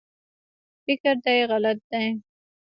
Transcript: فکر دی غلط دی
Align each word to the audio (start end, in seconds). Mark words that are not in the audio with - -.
فکر 0.83 1.15
دی 1.25 1.37
غلط 1.49 1.79
دی 1.91 2.05